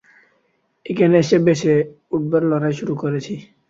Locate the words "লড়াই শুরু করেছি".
2.51-3.33